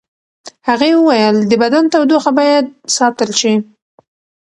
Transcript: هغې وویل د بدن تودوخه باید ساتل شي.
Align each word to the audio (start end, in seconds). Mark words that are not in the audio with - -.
هغې 0.67 0.91
وویل 0.95 1.37
د 1.45 1.51
بدن 1.63 1.83
تودوخه 1.93 2.31
باید 2.39 2.65
ساتل 2.95 3.29
شي. 3.39 3.53